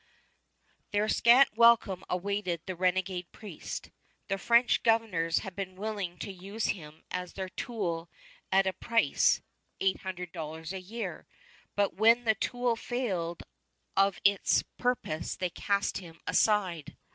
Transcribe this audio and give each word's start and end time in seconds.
There 0.89 1.07
scant 1.07 1.55
welcome 1.55 2.03
awaited 2.09 2.61
the 2.65 2.75
renegade 2.75 3.31
priest. 3.31 3.91
The 4.29 4.39
French 4.39 4.81
governors 4.81 5.37
had 5.45 5.55
been 5.55 5.75
willing 5.75 6.17
to 6.25 6.31
use 6.31 6.69
him 6.73 7.03
as 7.11 7.33
their 7.33 7.49
tool 7.49 8.09
at 8.51 8.65
a 8.65 8.73
price 8.73 9.43
($800 9.79 10.73
a 10.73 10.81
year), 10.81 11.27
but 11.75 11.93
when 11.93 12.23
the 12.23 12.33
tool 12.33 12.75
failed 12.75 13.43
of 13.95 14.19
its 14.25 14.63
purpose 14.79 15.35
they 15.35 15.51
cast 15.51 15.99
him 15.99 16.19
aside. 16.25 16.97